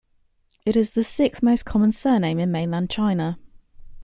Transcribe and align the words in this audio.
It 0.65 0.75
is 0.75 0.93
the 0.93 1.03
sixth 1.03 1.43
most 1.43 1.63
common 1.63 1.91
surname 1.91 2.39
in 2.39 2.51
Mainland 2.51 2.89
China. 2.89 3.37